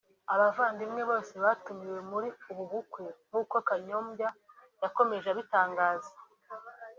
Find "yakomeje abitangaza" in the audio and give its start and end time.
4.81-6.11